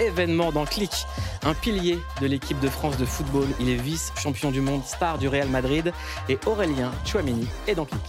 [0.00, 1.06] événement dans Click.
[1.42, 3.46] Un pilier de l'équipe de France de football.
[3.60, 5.92] Il est vice-champion du monde, star du Real Madrid.
[6.28, 8.00] Et Aurélien Chouameni est dans Click.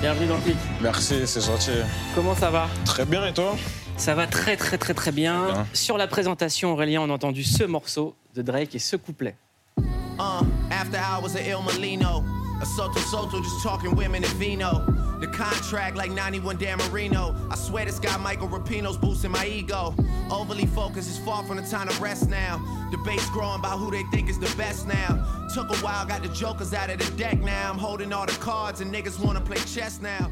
[0.00, 0.56] Bienvenue dans Click.
[0.80, 1.70] Merci, c'est gentil.
[2.14, 2.68] Comment ça va?
[2.84, 3.54] Très bien, et toi?
[3.96, 5.52] Ça va très très très très bien.
[5.52, 5.66] Bien.
[5.72, 9.36] Sur la présentation, Aurélien, on a entendu ce morceau de Drake et ce couplet.
[10.18, 12.24] Uh, after hours at Il Molino.
[12.60, 14.82] A Soto Soto just talking women and vino.
[15.22, 17.36] The contract like 91 Dan Marino.
[17.48, 19.94] I swear this guy Michael Rapino's boosting my ego.
[20.32, 22.60] Overly focused is far from the time to rest now.
[22.90, 25.24] Debates growing about who they think is the best now.
[25.54, 27.70] Took a while, got the jokers out of the deck now.
[27.70, 30.28] I'm holding all the cards and niggas wanna play chess now.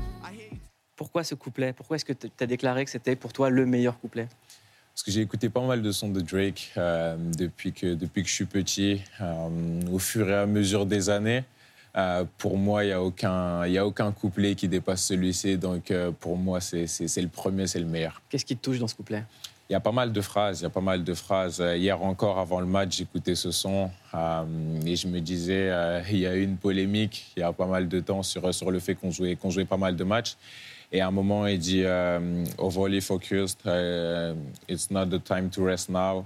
[0.97, 1.73] Pourquoi ce couplet?
[1.73, 4.27] Pourquoi est-ce que tu as déclaré que c'était pour toi le meilleur couplet?
[4.93, 8.29] Parce que j'ai écouté pas mal de sons de Drake euh, depuis, que, depuis que
[8.29, 9.03] je suis petit.
[9.21, 11.45] Euh, au fur et à mesure des années,
[11.97, 15.57] euh, pour moi, il n'y a, aucun- y a aucun couplet qui dépasse celui-ci.
[15.59, 18.21] Donc euh, pour moi, c'est le premier, c'est le meilleur.
[18.29, 19.25] Qu'est-ce qui te touche dans ce couplet?
[19.69, 21.61] Il y a pas mal de phrases, il y a pas mal de phrases.
[21.61, 24.45] Euh, Hier encore, avant le match, j'écoutais ce son euh,
[24.85, 25.71] et je me disais,
[26.11, 28.71] il y a eu une polémique il y a pas mal de temps sur, sur
[28.73, 30.37] le fait qu'on jouait, qu'on jouait pas mal de matchs.
[30.93, 33.61] Et à un moment, il dit, euh, overly focused,
[34.69, 36.25] it's not the time to rest now,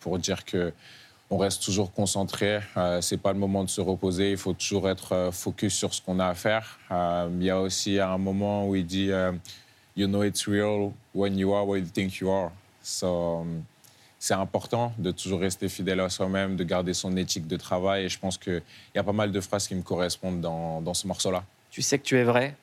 [0.00, 0.74] pour dire que
[1.30, 2.60] on reste toujours concentré.
[2.76, 4.30] Euh, c'est pas le moment de se reposer.
[4.32, 6.78] Il faut toujours être euh, focus sur ce qu'on a à faire.
[6.90, 9.32] Euh, il y a aussi un moment où il dit euh,
[9.96, 12.50] You know it's real when you are where you think you are.
[12.82, 13.64] So, um,
[14.18, 18.04] c'est important de toujours rester fidèle à soi-même, de garder son éthique de travail.
[18.04, 18.62] Et je pense qu'il
[18.94, 21.44] y a pas mal de phrases qui me correspondent dans, dans ce morceau-là.
[21.70, 22.56] Tu sais que tu es vrai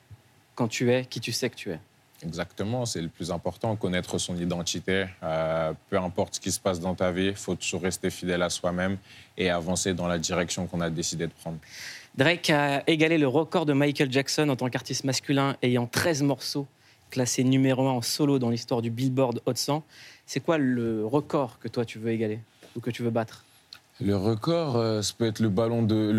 [0.54, 1.78] quand tu es qui tu sais que tu es.
[2.22, 5.04] Exactement, c'est le plus important, connaître son identité.
[5.22, 8.42] Euh, peu importe ce qui se passe dans ta vie, il faut toujours rester fidèle
[8.42, 8.96] à soi-même
[9.36, 11.58] et avancer dans la direction qu'on a décidé de prendre.
[12.16, 16.66] Drake a égalé le record de Michael Jackson en tant qu'artiste masculin ayant 13 morceaux
[17.10, 19.84] classés numéro 1 en solo dans l'histoire du Billboard Hot 100.
[20.24, 22.40] C'est quoi le record que toi tu veux égaler
[22.74, 23.45] ou que tu veux battre?
[23.98, 25.48] Le record, euh, ça peut être le,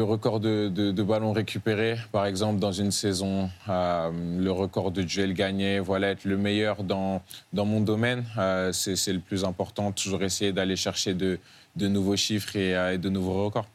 [0.04, 3.52] record de, ballons récupérés, par exemple, dans une saison.
[3.70, 5.80] euh, le record de duels gagnés.
[5.80, 7.22] Voilà, être le meilleur dans,
[7.54, 9.92] mon domaine, euh, c'est le plus important.
[9.92, 11.38] Toujours essayer d'aller chercher de,
[11.76, 13.68] nouveaux chiffres et, de nouveaux records.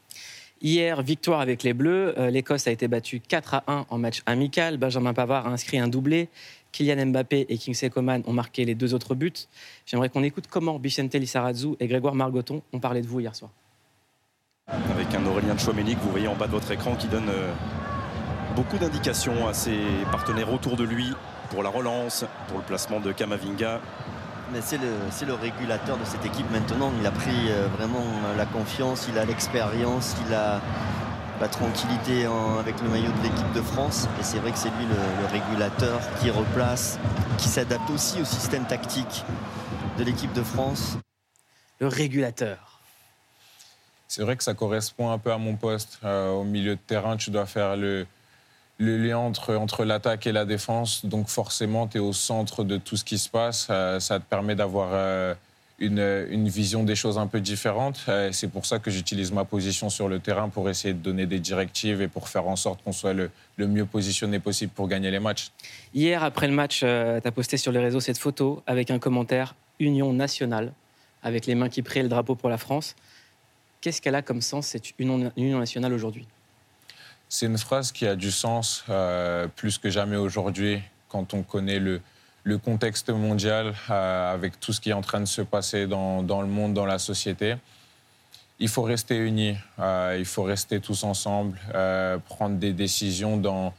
[0.60, 2.14] Hier, victoire avec les Bleus.
[2.28, 4.78] L'Écosse a été battue 4 à 1 en match amical.
[4.78, 6.28] Benjamin Pavard a inscrit un doublé.
[6.72, 9.32] Kylian Mbappé et Kingsley Coman ont marqué les deux autres buts.
[9.86, 13.52] J'aimerais qu'on écoute comment Vicente Lizarazu et Grégoire Margoton ont parlé de vous hier soir.
[14.68, 17.52] Avec un Aurélien Chouameni que vous voyez en bas de votre écran qui donne euh,
[18.54, 19.78] beaucoup d'indications à ses
[20.10, 21.12] partenaires autour de lui
[21.50, 23.80] pour la relance, pour le placement de Kamavinga.
[24.52, 26.92] Mais c'est le, c'est le régulateur de cette équipe maintenant.
[27.00, 30.60] Il a pris euh, vraiment euh, la confiance, il a l'expérience, il a
[31.40, 34.08] la tranquillité en- avec le maillot de l'équipe de France.
[34.20, 36.98] Et c'est vrai que c'est lui le, le régulateur qui replace,
[37.38, 39.24] qui s'adapte aussi au système tactique
[39.98, 40.98] de l'équipe de France.
[41.80, 42.71] Le régulateur.
[44.12, 45.98] C'est vrai que ça correspond un peu à mon poste.
[46.04, 48.06] Euh, au milieu de terrain, tu dois faire le,
[48.78, 51.06] lien entre, l'attaque et la défense.
[51.06, 53.68] Donc forcément, tu es au centre de tout ce qui se passe.
[53.70, 55.34] Euh, ça te permet d'avoir euh,
[55.78, 58.04] une, vision des choses un peu différente.
[58.32, 61.38] C'est pour ça que j'utilise ma position sur le terrain pour essayer de donner des
[61.38, 65.20] directives et pour faire en sorte qu'on soit le, mieux positionné possible pour gagner les
[65.20, 65.52] matchs.
[65.94, 69.54] Hier, après le match, tu as posté sur les réseaux cette photo avec un commentaire
[69.80, 70.74] Union nationale,
[71.22, 72.94] avec les mains qui prient le drapeau pour la France.
[73.82, 76.26] Qu'est-ce qu'elle a comme sens, cette union, nationale aujourd'hui?
[77.28, 81.80] C'est une phrase qui a du sens euh, plus que jamais aujourd'hui quand on connaît
[81.80, 82.00] le,
[82.64, 86.46] contexte mondial euh, avec tout ce qui est en train de se passer dans, le
[86.46, 87.56] monde, dans la société.
[88.60, 91.58] Il faut rester unis, euh, il faut rester tous ensemble,
[92.26, 93.74] prendre des décisions dans,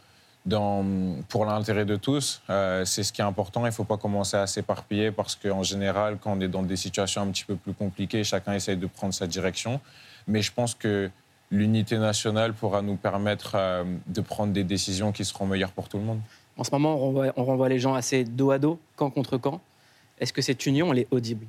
[0.50, 2.42] pour l'intérêt de tous.
[2.50, 3.62] Euh, c'est ce qui est important.
[3.62, 6.76] Il ne faut pas commencer à s'éparpiller parce qu'en général, quand on est dans des
[6.76, 9.80] situations un petit peu plus compliquées, chacun essaye de prendre sa direction.
[10.28, 11.10] Mais je pense que
[11.50, 15.98] l'unité nationale pourra nous permettre euh, de prendre des décisions qui seront meilleures pour tout
[15.98, 16.20] le monde.
[16.58, 19.38] En ce moment, on renvoie, on renvoie les gens assez dos à dos, camp contre
[19.38, 19.62] camp.
[20.20, 21.46] Est-ce que cette union, elle est audible?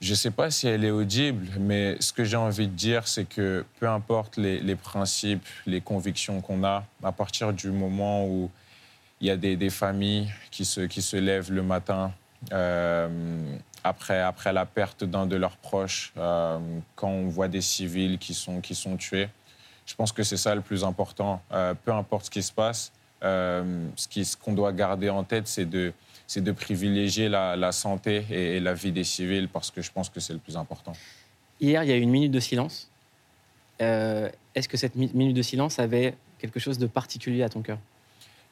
[0.00, 3.06] Je ne sais pas si elle est audible, mais ce que j'ai envie de dire,
[3.06, 8.50] c'est que peu importe les, principes, les convictions qu'on a, à partir du moment où
[9.20, 12.12] il y a des, familles qui se, qui se lèvent le matin
[12.52, 13.08] euh,
[13.84, 16.58] après, après la perte d'un de leurs proches, euh,
[16.94, 19.28] quand on voit des civils qui sont, qui sont tués,
[19.84, 21.42] je pense que c'est ça le plus important.
[21.52, 25.92] Euh, peu importe ce qui se passe, ce qu'on doit garder en tête, c'est de,
[26.30, 29.90] c'est de privilégier la, la santé et, et la vie des civils parce que je
[29.90, 30.92] pense que c'est le plus important.
[31.60, 32.88] Hier, il y a eu une minute de silence.
[33.82, 37.62] Euh, Est-ce que cette mi- minute de silence avait quelque chose de particulier à ton
[37.62, 37.78] cœur?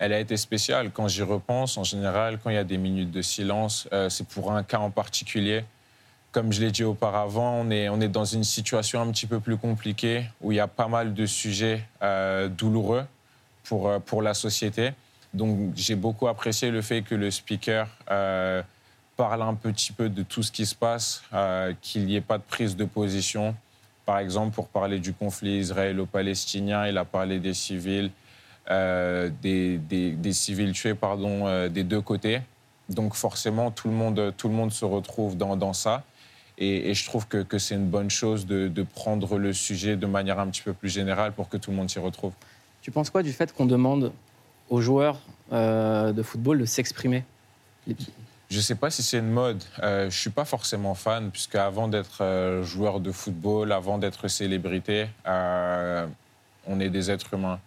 [0.01, 0.91] Elle a été spéciale.
[0.91, 4.27] Quand j'y repense, en général, quand il y a des minutes de silence, euh, c'est
[4.27, 5.65] pour un cas en particulier.
[6.33, 9.39] Comme je l'ai dit auparavant, on est, on est dans une situation un petit peu
[9.39, 13.07] plus compliquée où il y a pas mal de sujets euh, douloureux
[13.63, 14.95] pour, pour la société.
[15.38, 17.88] Donc j'ai beaucoup apprécié le fait que le speaker
[19.17, 21.23] parle un petit peu de tout ce qui se passe,
[21.81, 23.55] qu'il n'y ait pas de prise de position.
[24.08, 28.11] Par exemple, pour parler du conflit israélo-palestinien, il a parlé des civils,
[28.70, 32.40] euh, des, civils tués pardon, euh, des deux côtés.
[32.88, 36.05] Donc forcément, tout le monde, tout le monde se retrouve dans, dans ça.
[36.56, 40.06] Et, je trouve que, que c'est une bonne chose de, de, prendre le sujet de
[40.06, 42.32] manière un petit peu plus générale pour que tout le monde s'y retrouve.
[42.81, 44.11] Tu penses quoi du fait qu'on demande
[44.70, 45.20] aux joueurs
[45.53, 47.25] euh, de football de s'exprimer
[48.50, 49.62] je ne sais pas si c'est une mode.
[49.79, 55.06] je ne suis pas forcément fan, puisque avant d'être joueur de football, avant d'être célébrité,
[55.25, 57.61] on est des êtres humains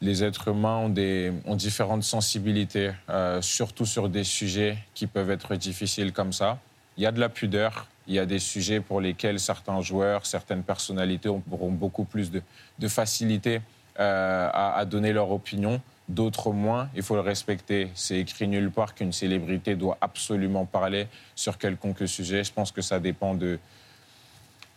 [0.00, 5.30] les êtres humains ont, des, ont différentes sensibilités, euh, surtout sur des sujets qui peuvent
[5.30, 6.58] être difficiles comme ça.
[6.96, 10.26] Il y a de la pudeur, il y a des sujets pour lesquels certains joueurs,
[10.26, 13.60] certaines personnalités auront beaucoup plus de, facilité
[13.98, 15.80] euh, à, à, donner leur opinion,
[16.10, 16.88] d'autres moins.
[16.94, 17.90] Il faut le respecter.
[17.94, 22.44] C'est écrit nulle part qu'une célébrité doit absolument parler sur quelconque sujet.
[22.44, 23.58] Je pense que ça dépend de,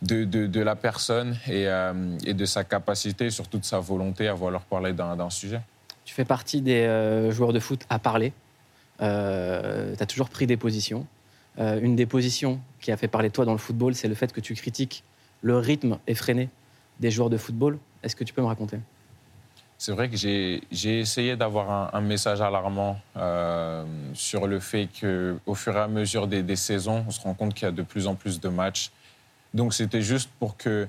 [0.02, 4.92] de, la personne euh, et, de sa capacité, surtout de sa volonté à vouloir parler
[4.92, 5.60] d'un sujet.
[6.04, 8.32] Tu fais partie des euh, joueurs de foot à parler.
[9.00, 11.06] Euh, tu as toujours pris des positions.
[11.58, 14.32] une des positions qui a fait parler de toi dans le football, c'est le fait
[14.32, 15.02] que tu critiques
[15.42, 16.48] le rythme effréné
[17.00, 17.78] des joueurs de football.
[18.02, 18.78] Est-ce que tu peux me raconter?
[19.84, 20.60] C'est vrai que j'ai
[21.00, 22.98] essayé d'avoir un, message alarmant
[24.14, 27.54] sur le fait qu'au fur et à mesure des, des saisons, on se rend compte
[27.54, 28.90] qu'il y a de plus en plus de matchs
[29.54, 30.88] donc c'était juste pour que,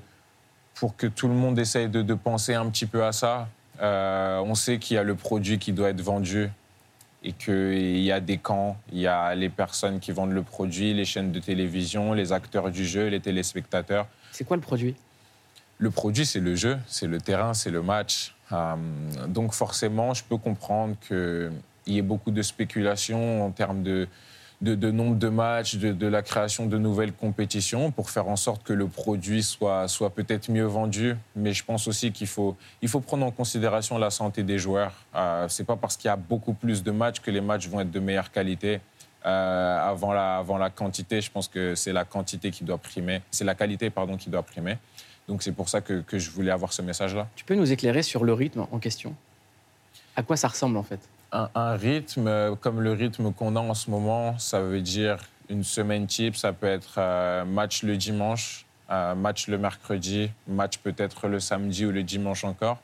[0.74, 3.48] pour que tout le monde essaye de, penser un petit peu à ça.
[3.80, 6.50] Euh, on sait qu'il y a le produit qui doit être vendu
[7.22, 10.92] et qu'il y a des camps, il y a les personnes qui vendent le produit,
[10.92, 14.06] les chaînes de télévision, les acteurs du jeu, les téléspectateurs.
[14.32, 14.94] C'est quoi le produit?
[15.78, 18.34] Le produit, c'est le jeu, c'est le terrain, c'est le match.
[18.52, 18.76] Euh,
[19.28, 21.52] donc forcément, je peux comprendre qu'il
[21.86, 24.08] y ait beaucoup de spéculation en termes de,
[24.62, 28.86] nombre de matchs, de, la création de nouvelles compétitions pour faire en sorte que le
[28.86, 31.16] produit soit, soit peut-être mieux vendu.
[31.34, 34.92] Mais je pense aussi qu'il faut, il faut prendre en considération la santé des joueurs.
[35.14, 37.68] Euh, Ce n'est pas parce qu'il y a beaucoup plus de matchs que les matchs
[37.68, 38.80] vont être de meilleure qualité.
[39.24, 43.22] Euh, avant, la, avant la quantité, je pense que c'est la quantité qui doit primer.
[43.32, 44.78] C'est la qualité, pardon, qui doit primer.
[45.28, 47.28] Donc c'est pour ça que, que je voulais avoir ce message-là.
[47.34, 49.14] Tu peux nous éclairer sur le rythme en question?
[50.14, 51.00] À quoi ça ressemble en fait?
[51.32, 55.18] Un, rythme euh, comme le rythme qu'on a en ce moment, ça veut dire
[55.50, 60.78] une semaine type, ça peut être euh, match le dimanche, euh, match le mercredi, match
[60.78, 62.78] peut-être le samedi ou le dimanche encore.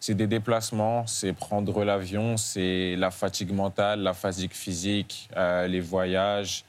[0.00, 6.64] C'est des déplacements, c'est prendre l'avion, c'est la fatigue mentale, la fatigue physique, les voyages,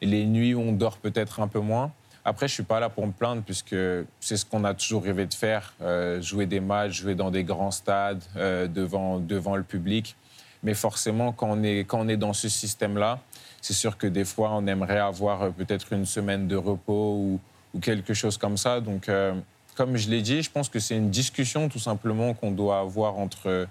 [0.00, 1.90] les nuits où on dort peut-être un peu moins.
[2.28, 3.76] Après, je suis pas là pour me plaindre puisque
[4.20, 5.74] c'est ce qu'on a toujours rêvé de faire,
[6.20, 10.14] jouer des matchs, jouer dans des grands stades devant, devant le public.
[10.62, 13.20] Mais forcément, quand on est, quand on est dans ce système-là,
[13.60, 17.40] c'est sûr que des fois, on aimerait avoir euh, peut-être une semaine de repos ou,
[17.80, 18.80] quelque chose comme ça.
[18.80, 19.34] Donc, euh,
[19.76, 23.18] comme je l'ai dit, je pense que c'est une discussion tout simplement qu'on doit avoir
[23.18, 23.68] entre,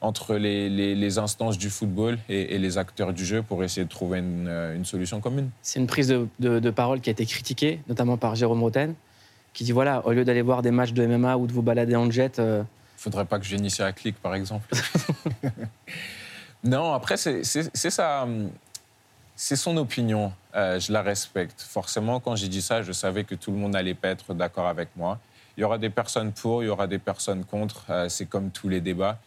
[0.00, 4.18] entre les, les, instances du football et, les acteurs du jeu pour essayer de trouver
[4.18, 5.50] une, euh, une solution commune.
[5.62, 8.94] C'est une prise de, de, parole qui a été critiquée, notamment par Jérôme Roten,
[9.54, 11.96] qui dit voilà, au lieu d'aller voir des matchs de MMA ou de vous balader
[11.96, 12.34] en jet.
[12.36, 12.64] Il ne
[12.96, 14.68] faudrait pas que ici à Click, par exemple.
[16.66, 18.26] Non, après, c'est ça.
[19.36, 20.32] C'est son opinion.
[20.54, 21.60] Euh, je la respecte.
[21.60, 24.66] Forcément, quand j'ai dit ça, je savais que tout le monde n'allait pas être d'accord
[24.66, 25.18] avec moi.
[25.56, 27.84] Il y aura des personnes pour, il y aura des personnes contre.
[27.90, 29.18] Euh, c'est comme tous les débats.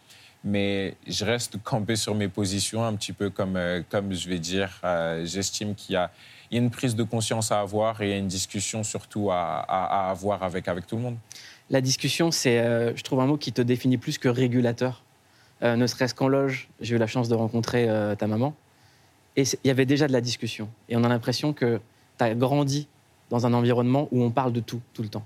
[0.42, 4.38] Mais je reste campé sur mes positions, un petit peu comme, euh, comme je vais
[4.38, 4.80] dire.
[5.24, 6.10] J'estime qu'il y, a
[6.50, 10.96] une prise de conscience à avoir et une discussion surtout à, avoir avec, avec tout
[10.96, 11.16] le monde.
[11.68, 12.58] La discussion, c'est,
[12.96, 15.02] je trouve, un mot qui te définit plus que régulateur.
[15.62, 18.54] Euh, ne serait-ce qu'en loge, j'ai eu la chance de rencontrer euh, ta maman.
[19.36, 20.68] Et il y avait déjà de la discussion.
[20.88, 21.80] Et on a l'impression que
[22.18, 22.88] tu as grandi
[23.28, 25.24] dans un environnement où on parle de tout, tout le temps.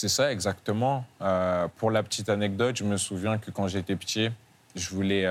[0.00, 1.04] C'est ça, exactement.
[1.20, 4.30] Euh, pour la petite anecdote, je me souviens que quand j'étais petit,
[4.74, 5.26] je voulais,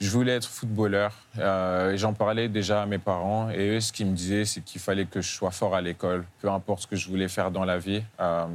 [0.00, 1.14] je voulais être footballeur.
[1.38, 3.48] et j'en parlais déjà à mes parents.
[3.50, 6.24] Et eux, ce qu'ils me disaient, c'est qu'il fallait que je sois fort à l'école.
[6.40, 8.02] Peu importe ce que je voulais faire dans la vie,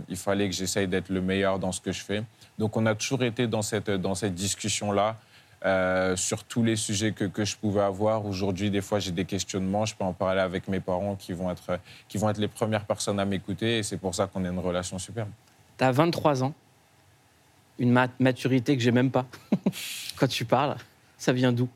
[0.09, 2.23] il fallait que j'essaye d'être le meilleur dans ce que je fais.
[2.59, 5.15] Donc on a toujours été dans cette, dans cette discussion-là.
[5.63, 8.25] Euh, sur tous les sujets que, que je pouvais avoir.
[8.25, 9.85] Aujourd'hui, des fois, j'ai des questionnements.
[9.85, 12.83] Je peux en parler avec mes parents qui vont être, qui vont être les premières
[12.83, 13.77] personnes à m'écouter.
[13.77, 15.29] Et c'est pour ça qu'on a une relation superbe.
[15.77, 16.55] Tu as 23 ans,
[17.77, 19.27] une maturité que j'ai même pas
[20.17, 20.77] quand tu parles.
[21.19, 21.69] Ça vient d'où?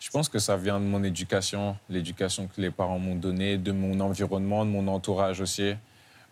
[0.00, 3.70] Je pense que ça vient de mon éducation, l'éducation que les parents m'ont donnée, de
[3.70, 5.74] mon environnement, de mon entourage aussi,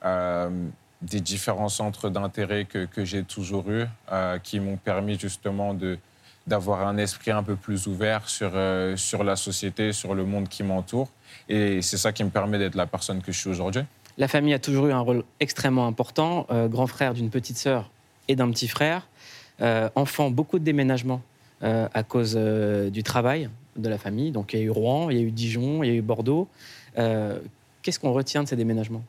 [0.05, 0.51] euh,
[1.01, 5.97] des différents centres d'intérêt que, que j'ai toujours eus, euh, qui m'ont permis justement de
[6.51, 10.49] d'avoir un esprit un peu plus ouvert sur, euh, sur la société, sur le monde
[10.49, 11.09] qui m'entoure.
[11.49, 13.83] Et c'est ça qui me permet d'être la personne que je suis aujourd'hui.
[14.19, 16.47] La famille a toujours eu un rôle extrêmement important.
[16.51, 17.91] Euh, grand frère d'une petite sœur
[18.29, 19.07] et d'un petit frère.
[19.63, 21.23] Euh, enfant, beaucoup de déménagements
[21.63, 22.37] à cause
[22.91, 24.31] du travail de la famille.
[24.33, 26.01] Donc il y a eu Rouen, il y a eu Dijon, il y a eu
[26.01, 26.49] Bordeaux.
[26.97, 29.03] Qu'est-ce qu'on retient de ces déménagements?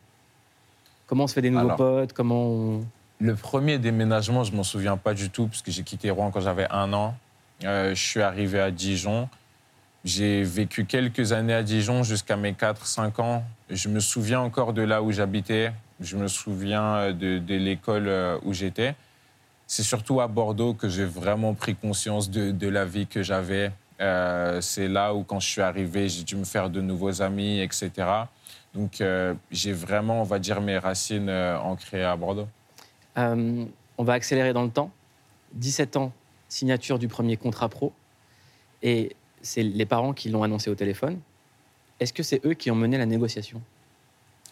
[1.07, 1.77] Comment on se fait des nouveaux Alors.
[1.77, 2.12] potes?
[2.12, 2.86] Comment on...
[3.19, 6.41] Le premier déménagement, je m'en souviens pas du tout, parce que j'ai quitté Rouen quand
[6.41, 7.15] j'avais un an.
[7.63, 9.30] Euh, je suis arrivé à Dijon.
[10.03, 13.44] J'ai vécu quelques années à Dijon jusqu'à mes 4-5 ans.
[13.70, 15.72] Je me souviens encore de là où j'habitais.
[16.00, 18.96] Je me souviens euh, de, l'école euh, où j'étais.
[19.68, 23.72] C'est surtout à Bordeaux que j'ai vraiment pris conscience de, la vie que j'avais.
[24.62, 27.91] C'est là où, quand je suis arrivé, j'ai dû me faire de nouveaux amis, etc.
[28.74, 29.01] Donc,
[29.50, 32.50] j'ai vraiment, on va dire, mes racines ancrées à Bordeaux.
[33.15, 34.91] On va accélérer dans le temps.
[35.53, 36.12] 17 ans,
[36.51, 37.93] signature du premier contrat pro.
[38.84, 41.20] Et c'est les parents qui l'ont annoncé au téléphone.
[42.00, 43.62] Est-ce que c'est eux qui ont mené la négociation?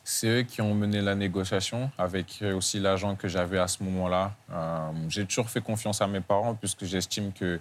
[0.03, 4.34] C'est eux qui ont mené la négociation avec aussi l'agent que j'avais à ce moment-là.
[4.51, 7.60] Euh, j'ai toujours fait confiance à mes parents puisque j'estime que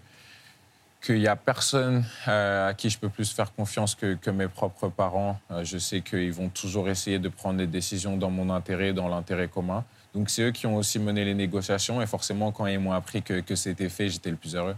[1.01, 4.49] qu'il n'y a personne euh, à qui je peux plus faire confiance que, que mes
[4.49, 5.39] propres parents.
[5.51, 9.09] Euh, je sais qu'ils vont toujours essayer de prendre des décisions dans mon intérêt, dans
[9.09, 9.85] l'intérêt commun.
[10.19, 13.23] Donc c'est eux qui ont aussi mené les négociations et forcément quand ils m'ont appris
[13.23, 14.75] que, que c'était fait, j'étais le plus heureux.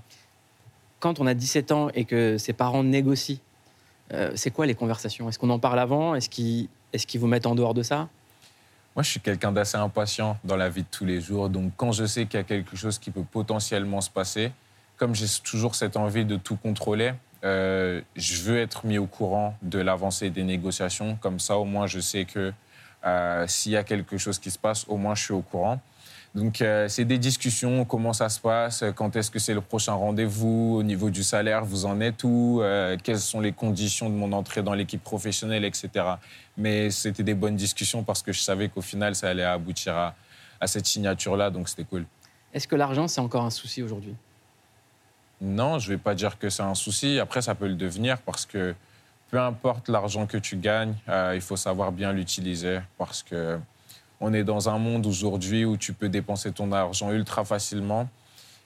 [0.98, 3.38] Quand on a 17 ans et que ses parents négocient,
[4.12, 5.30] euh, c'est quoi les conversations?
[5.30, 6.14] Est-ce qu'on en parle avant?
[6.14, 8.10] Est-ce qu'ils est vous mettent en dehors de ça?
[8.94, 11.48] Moi, je suis quelqu'un d'assez impatient dans la vie de tous les jours.
[11.48, 14.52] Donc, quand je sais qu'il y a quelque chose qui peut potentiellement se passer,
[14.98, 19.56] comme j'ai toujours cette envie de tout contrôler, euh, je veux être mis au courant
[19.62, 21.16] de l'avancée des négociations.
[21.16, 22.52] Comme ça, au moins, je sais que
[23.46, 25.80] s'il y a quelque chose qui se passe, au moins, je suis au courant.
[26.34, 29.94] Donc, euh, c'est des discussions, comment ça se passe, quand est-ce que c'est le prochain
[29.94, 34.14] rendez-vous, au niveau du salaire, vous en êtes où, euh, quelles sont les conditions de
[34.14, 35.90] mon entrée dans l'équipe professionnelle, etc.
[36.56, 40.14] Mais c'était des bonnes discussions parce que je savais qu'au final, ça allait aboutir à,
[40.60, 42.06] à cette signature-là, donc c'était cool.
[42.54, 44.14] Est-ce que l'argent, c'est encore un souci aujourd'hui?
[45.40, 47.18] Non, je ne vais pas dire que c'est un souci.
[47.18, 48.74] Après, ça peut le devenir parce que
[49.30, 53.58] peu importe l'argent que tu gagnes, euh, il faut savoir bien l'utiliser parce que
[54.20, 58.08] on est dans un monde aujourd'hui où tu peux dépenser ton argent ultra facilement.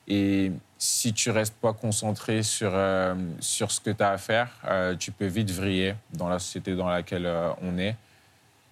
[0.09, 4.51] Et si tu restes pas concentré sur, euh, sur ce que tu as à faire,
[4.67, 7.31] euh, tu peux vite vriller dans la société dans laquelle
[7.63, 7.95] on est.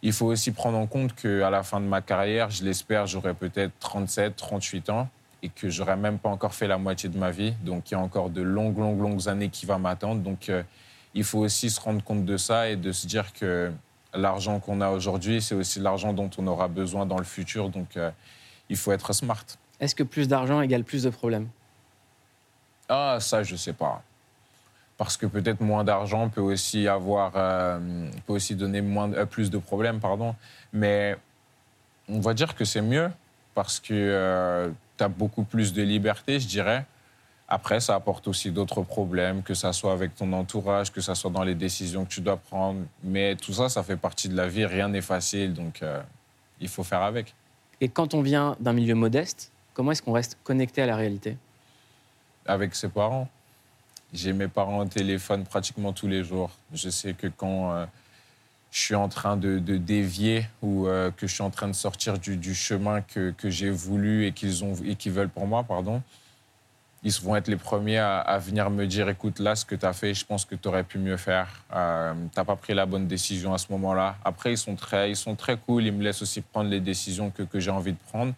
[0.02, 3.34] Il faut aussi prendre en compte qu'à la fin de ma carrière, je l'espère, j'aurai
[3.34, 5.08] peut-être 37, 38 ans
[5.44, 7.54] et que j'aurai même pas encore fait la moitié de ma vie.
[7.62, 10.20] Donc il y a encore de longues, longues, longues années qui vont m'attendre.
[10.20, 10.50] Donc
[11.14, 13.72] il faut aussi se rendre compte de ça et de se dire que
[14.14, 17.68] l'argent qu'on a aujourd'hui, c'est aussi l'argent dont on aura besoin dans le futur.
[17.68, 18.10] Donc euh,
[18.68, 19.44] il faut être smart.
[19.80, 21.48] Est-ce que plus d'argent égale plus de problèmes?
[22.88, 24.02] Ah, ça, je sais pas.
[24.96, 29.50] Parce que peut-être moins d'argent peut aussi avoir, euh, peut aussi donner moins, euh, plus
[29.50, 30.34] de problèmes, pardon.
[30.72, 31.16] Mais
[32.08, 33.10] on va dire que c'est mieux
[33.54, 36.86] parce que tu as beaucoup plus de liberté, je dirais.
[37.54, 41.30] Après, ça apporte aussi d'autres problèmes, que ça soit avec ton entourage, que ça soit
[41.30, 42.80] dans les décisions que tu dois prendre.
[43.04, 44.64] Mais tout ça, ça fait partie de la vie.
[44.64, 46.00] Rien n'est facile, donc euh,
[46.62, 47.34] il faut faire avec.
[47.82, 51.36] Et quand on vient d'un milieu modeste, comment est-ce qu'on reste connecté à la réalité?
[52.46, 53.28] Avec ses parents.
[54.14, 56.52] J'ai mes parents au téléphone pratiquement tous les jours.
[56.72, 57.84] Je sais que quand euh,
[58.70, 61.74] je suis en train de, de dévier ou euh, que je suis en train de
[61.74, 65.46] sortir du, du chemin que, que j'ai voulu et qu'ils ont et qu'ils veulent pour
[65.46, 66.00] moi, pardon,
[67.04, 69.92] ils vont être les premiers à, venir me dire écoute, là, ce que tu as
[69.92, 71.48] fait, je pense que tu aurais pu mieux faire.
[71.74, 74.16] Euh, tu n'as pas pris la bonne décision à ce moment-là.
[74.24, 75.84] Après, ils sont, très, ils sont très cool.
[75.84, 78.32] Ils me laissent aussi prendre les décisions que, que j'ai envie de prendre.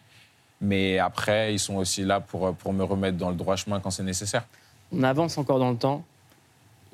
[0.63, 3.91] Mais après, ils sont aussi là pour, pour me remettre dans le droit chemin quand
[3.91, 4.45] c'est nécessaire.
[4.93, 6.03] On avance encore dans le temps.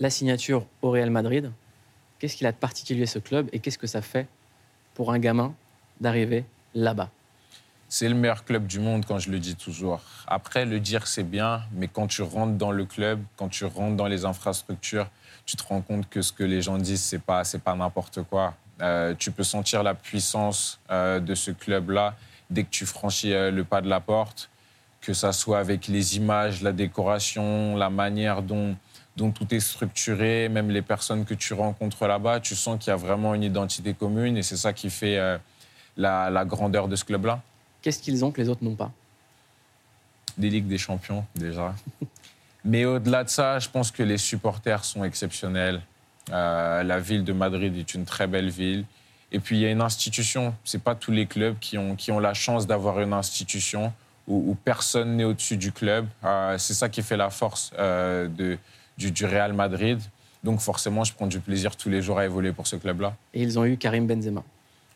[0.01, 1.53] La signature au Real Madrid,
[2.19, 4.27] qu'est-ce qu'il a de particulier ce club et qu'est-ce que ça fait
[4.95, 5.55] pour un gamin
[6.01, 7.11] d'arriver là-bas?
[7.93, 10.01] C'est le meilleur club du monde quand je le dis toujours.
[10.29, 13.97] Après, le dire, c'est bien, mais quand tu rentres dans le club, quand tu rentres
[13.97, 15.09] dans les infrastructures,
[15.45, 18.23] tu te rends compte que ce que les gens disent, c'est pas, c'est pas n'importe
[18.23, 18.55] quoi.
[18.81, 22.15] Euh, tu peux sentir la puissance euh, de ce club-là
[22.49, 24.51] dès que tu franchis euh, le pas de la porte,
[25.01, 28.77] que ça soit avec les images, la décoration, la manière dont,
[29.17, 32.95] dont tout est structuré, même les personnes que tu rencontres là-bas, tu sens qu'il y
[32.95, 35.19] a vraiment une identité commune et c'est ça qui fait
[35.97, 37.43] la grandeur de ce club-là.
[37.83, 38.91] Qu'est-ce qu'ils ont que les autres n'ont pas?
[40.37, 41.75] Des Ligues des Champions, déjà.
[42.65, 45.81] Mais au-delà de ça, je pense que les supporters sont exceptionnels.
[46.31, 48.85] Euh, la ville de Madrid est une très belle ville.
[49.33, 50.55] Et puis il y a une institution.
[50.65, 53.93] C'est pas tous les clubs qui ont, qui ont la chance d'avoir une institution
[54.27, 56.07] où, personne n'est au-dessus du club.
[56.25, 58.59] Euh, c'est ça qui fait la force euh, de,
[58.97, 59.99] du, du, Real Madrid.
[60.45, 63.17] Donc forcément, je prends du plaisir tous les jours à évoluer pour ce club-là.
[63.35, 64.45] Et ils ont eu Karim Benzema.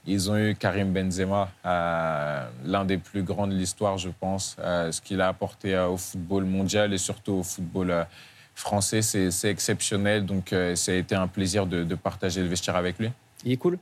[0.07, 4.57] Ils ont eu Karim Benzema, euh, l'un des plus grands de l'histoire, je pense.
[4.59, 8.07] ce qu'il a apporté au football mondial et surtout au football
[8.55, 10.27] français, c'est exceptionnel.
[10.27, 13.11] Donc ça a été un plaisir de, de partager le vestiaire avec lui.
[13.45, 13.79] Il est cool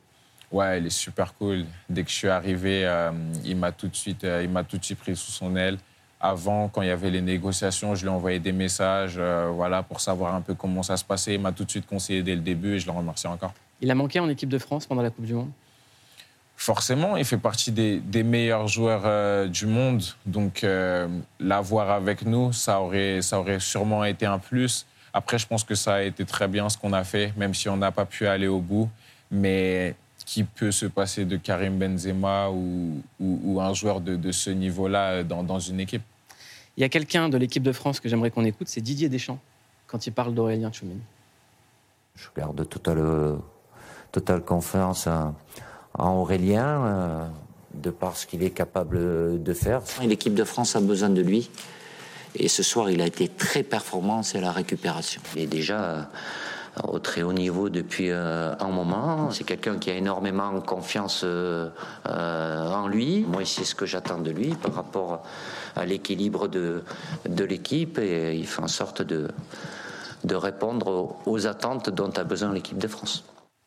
[0.52, 1.64] Ouais, il est super cool.
[1.88, 3.10] Dès que je suis arrivé, euh,
[3.44, 5.78] il m'a tout de suite, euh, il tout de suite pris sous son aile.
[6.20, 9.82] Avant, quand il y avait les négociations, je lui ai envoyé des messages, euh, voilà,
[9.82, 11.34] pour savoir un peu comment ça se passait.
[11.34, 13.54] Il m'a tout de suite conseillé dès le début et je le remercie encore.
[13.80, 15.50] Il a manqué en équipe de France pendant la Coupe du Monde?
[16.62, 20.04] Forcément, il fait partie des, des meilleurs joueurs du monde.
[20.26, 20.64] Donc,
[21.40, 24.86] l'avoir avec nous, ça aurait, ça aurait sûrement été un plus.
[25.12, 27.68] Après, je pense que ça a été très bien ce qu'on a fait, même si
[27.68, 28.88] on n'a pas pu aller au bout.
[29.32, 34.50] Mais qui peut se passer de Karim Benzema ou, ou, un joueur de, de ce
[34.50, 36.02] niveau-là dans, dans, une équipe?
[36.76, 39.40] Il y a quelqu'un de l'équipe de France que j'aimerais qu'on écoute, c'est Didier Deschamps,
[39.88, 41.00] quand il parle d'Aurélien Tchouameni.
[42.14, 43.36] Je garde totale,
[44.12, 45.08] totale confiance
[45.98, 47.26] en Aurélien, euh,
[47.74, 49.82] de par ce qu'il est capable de faire.
[50.02, 51.50] L'équipe de France a besoin de lui.
[52.34, 55.20] Et ce soir, il a été très performant, c'est la récupération.
[55.36, 56.08] Il est déjà
[56.84, 59.30] au très haut niveau depuis euh, un moment.
[59.30, 61.68] C'est quelqu'un qui a énormément confiance euh,
[62.08, 63.24] euh, en lui.
[63.28, 65.22] Moi, c'est ce que j'attends de lui par rapport
[65.76, 66.82] à l'équilibre de,
[67.28, 69.28] de l'équipe et il fait en sorte de,
[70.24, 73.24] de répondre aux attentes dont a besoin l'équipe de France.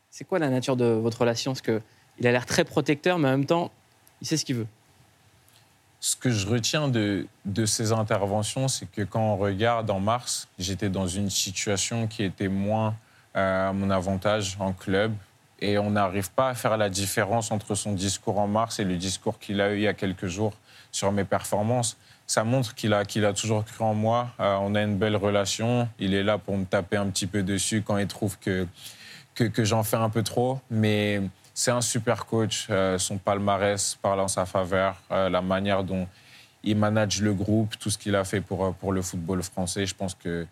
[0.10, 1.52] C'est quoi la nature de votre relation?
[1.52, 1.62] Parce
[2.16, 3.72] qu'il a l'air très protecteur, mais en même temps,
[4.22, 4.68] il sait ce qu'il veut.
[6.00, 10.48] Ce que je retiens de, de ces interventions, c'est que quand on regarde en mars,
[10.60, 12.96] j'étais dans une situation qui était moins
[13.36, 15.14] euh, à mon avantage en club.
[15.60, 18.98] Et on n'arrive pas à faire la différence entre son discours en mars et le
[18.98, 20.54] discours qu'il a eu il y a quelques jours
[20.92, 21.98] sur mes performances.
[22.28, 24.30] Ça montre qu'il a, qu'il a toujours cru en moi.
[24.40, 25.88] Euh, on a une belle relation.
[26.00, 28.68] Il est là pour me taper un petit peu dessus quand il trouve que,
[29.34, 30.60] que, que j'en fais un peu trop.
[30.70, 31.22] Mais
[31.56, 32.68] c'est un super coach.
[32.70, 35.02] Euh, son palmarès parle en sa faveur.
[35.10, 36.06] Euh, la manière dont
[36.64, 39.96] il manage le groupe, tout ce qu'il a fait pour, pour le football français, je
[39.96, 40.46] pense que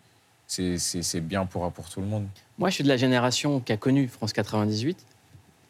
[0.46, 2.26] c'est bien pour, pour tout le monde.
[2.58, 5.04] Moi, je suis de la génération qui a connu France 98.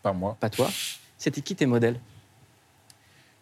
[0.03, 0.37] Pas moi.
[0.39, 0.71] Pas toi.
[1.19, 1.99] C'était qui tes modèles?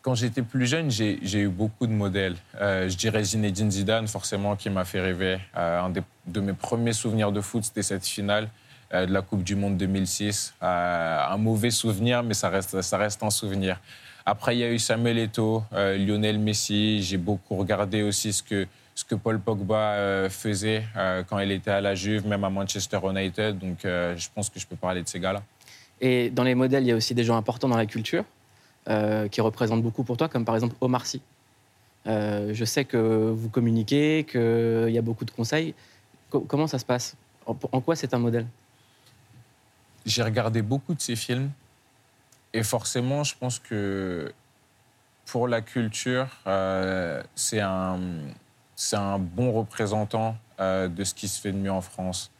[0.01, 2.37] Quand j'étais plus jeune, j'ai eu beaucoup de modèles.
[2.61, 5.39] Euh, je dirais Zinedine Zidane, forcément, qui m'a fait rêver.
[5.55, 8.49] un de mes premiers souvenirs de foot, c'était cette finale euh,
[9.01, 10.55] de la Coupe du Monde 2006.
[10.63, 13.81] Euh, un mauvais souvenir, mais ça reste, un souvenir.
[14.27, 17.03] Après, il y a eu Samuel Eto'o, euh, Lionel Messi.
[17.03, 20.85] J'ai beaucoup regardé aussi ce que Paul Pogba faisait
[21.29, 23.59] quand il était à la Juve, même à Manchester United.
[23.59, 25.43] Donc, je pense que je peux parler de ces gars-là.
[26.01, 28.25] Et dans les modèles, il y a aussi des gens importants dans la culture
[28.87, 31.21] qui représentent beaucoup pour toi, comme par exemple Omar Sy.
[32.07, 35.75] je sais que vous communiquez, qu'il y a beaucoup de conseils.
[36.31, 37.17] comment ça se passe?
[37.47, 38.47] En quoi c'est un modèle?
[40.05, 41.51] J'ai regardé beaucoup de ces films
[42.53, 44.33] et forcément, je pense que
[45.27, 47.99] pour la culture, euh, c'est un,
[48.93, 52.31] un bon représentant euh, de ce qui se fait de mieux en France.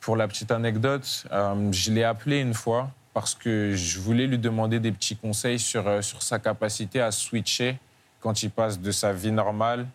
[0.00, 4.38] Pour la petite anecdote, euh, je l'ai appelé une fois parce que je voulais lui
[4.38, 7.78] demander des petits conseils sur, sur sa capacité à switcher
[8.20, 9.86] quand il passe de sa vie normale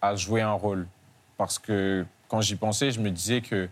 [0.00, 0.86] à jouer un rôle.
[1.36, 3.68] Parce que quand j'y pensais, je me disais que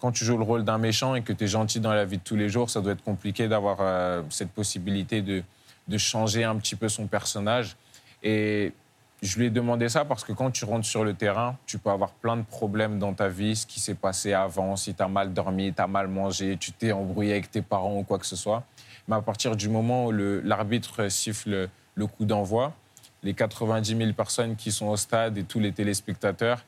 [0.00, 2.18] quand tu joues le rôle d'un méchant et que tu es gentil dans la vie
[2.18, 5.42] de tous les jours, ça doit être compliqué d'avoir euh, cette possibilité de,
[5.88, 7.76] de, changer un petit peu son personnage.
[8.22, 8.72] Et
[9.22, 11.90] je lui ai demandé ça parce que quand tu rentres sur le terrain, tu peux
[11.90, 15.08] avoir plein de problèmes dans ta vie, ce qui s'est passé avant, si tu as
[15.08, 18.26] mal dormi, tu as mal mangé, tu t'es embrouillé avec tes parents ou quoi que
[18.26, 18.64] ce soit.
[19.08, 22.74] Mais à partir du moment où l'arbitre siffle le coup d'envoi,
[23.22, 26.62] les 90 000 personnes qui sont au stade et tous les téléspectateurs,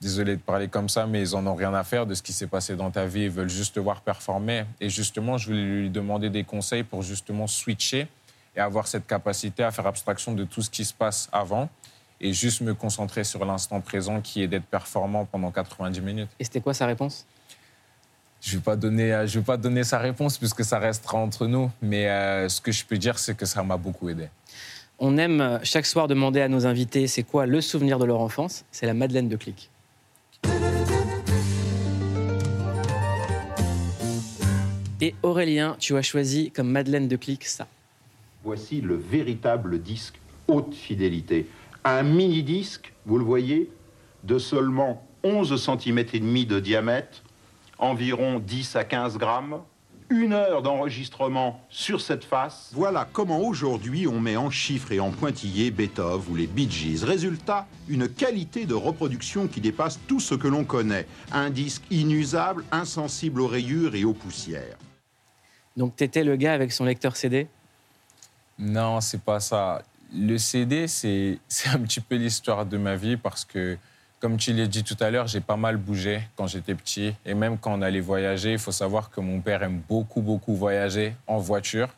[0.00, 2.32] désolé de parler comme ça, mais ils en ont rien à faire de ce qui
[2.32, 3.22] s'est passé dans ta vie.
[3.22, 4.64] Ils veulent juste te voir performer.
[4.80, 8.08] Et justement, je voulais lui demander des conseils pour justement switcher
[8.56, 11.68] et avoir cette capacité à faire abstraction de tout ce qui se passe avant
[12.20, 16.30] et juste me concentrer sur l'instant présent qui est d'être performant pendant 90 minutes.
[16.38, 17.26] Et c'était quoi sa réponse?
[18.40, 21.70] Je ne vais, pas donner, vais pas donner sa réponse puisque ça restera entre nous,
[21.82, 24.28] mais euh, ce que je peux dire, c'est que ça m'a beaucoup aidé.
[25.00, 28.64] On aime chaque soir demander à nos invités c'est quoi le souvenir de leur enfance?
[28.72, 29.70] C'est la Madeleine de Clic.
[35.00, 37.68] Et Aurélien, tu as choisi comme Madeleine de Clic ça.
[38.42, 41.46] Voici le véritable disque haute fidélité.
[41.84, 43.70] Un mini-disque, vous le voyez,
[44.24, 47.22] de seulement 11 cm et demi de diamètre,
[47.78, 49.60] environ 10 à 15 grammes.
[50.10, 52.70] Une heure d'enregistrement sur cette face.
[52.72, 57.04] Voilà comment aujourd'hui on met en chiffres et en pointillés Beethoven ou les Bee Gees.
[57.04, 61.06] Résultat, une qualité de reproduction qui dépasse tout ce que l'on connaît.
[61.30, 64.78] Un disque inusable, insensible aux rayures et aux poussières.
[65.76, 67.46] Donc, tu étais le gars avec son lecteur CD
[68.58, 69.82] Non, c'est pas ça.
[70.14, 73.76] Le CD, c'est c'est un petit peu l'histoire de ma vie parce que,
[74.20, 77.14] comme tu l'as dit tout à l'heure, j'ai pas mal bougé quand j'étais petit.
[77.24, 80.54] Et même quand on allait voyager, il faut savoir que mon père aime beaucoup, beaucoup
[80.54, 81.88] voyager en voiture.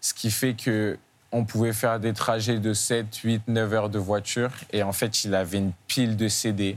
[0.00, 0.98] Ce qui fait que
[1.32, 4.50] on pouvait faire des trajets de 7, 8, 9 heures de voiture.
[4.70, 6.76] Et en fait, il avait une pile de CD,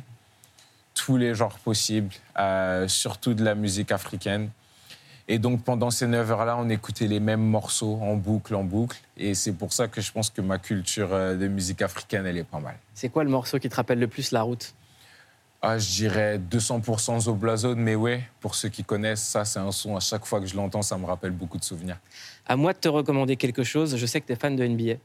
[0.94, 4.50] tous les genres possibles, euh, surtout de la musique africaine.
[5.28, 8.98] Et donc, pendant ces 9 heures-là, on écoutait les mêmes morceaux en boucle, en boucle.
[9.18, 12.38] Et c'est pour ça que je pense que ma culture euh, de musique africaine, elle
[12.38, 12.76] est pas mal.
[12.94, 14.76] C'est quoi le morceau qui te rappelle le plus la route?
[15.64, 19.96] Ah, je dirais 200% Zoblazone, mais ouais, pour ceux qui connaissent, ça, c'est un son,
[19.96, 21.98] à chaque fois que je l'entends, ça me rappelle beaucoup de souvenirs.
[22.46, 23.98] À moi de te recommander quelque chose.
[23.98, 24.98] Je sais que tu es fan de NBA.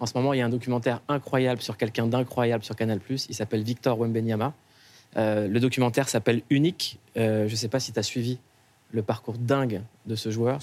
[0.00, 3.00] En ce moment, il y a un documentaire incroyable sur quelqu'un d'incroyable sur Canal+.
[3.10, 4.54] Il s'appelle Victor Wembanyama.
[5.18, 6.98] Euh, le documentaire s'appelle Unique.
[7.18, 8.38] Euh, je ne sais pas si tu as suivi
[8.90, 10.60] le parcours dingue de ce joueur.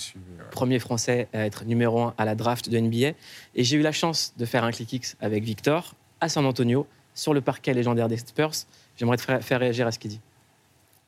[0.52, 3.10] Premier Français à être numéro un à la draft de NBA.
[3.56, 6.88] Et j'ai eu la chance de faire un click X avec Victor à San Antonio,
[7.14, 8.52] sur le parquet légendaire des Spurs.
[8.98, 10.22] J'aimerais te faire- réagir à ce qu'il dit.